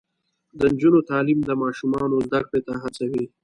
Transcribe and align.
د 0.57 0.59
نجونو 0.73 0.99
تعلیم 1.09 1.39
د 1.45 1.51
ماشومانو 1.63 2.17
زدکړې 2.29 2.61
ته 2.67 2.73
هڅوي. 2.81 3.23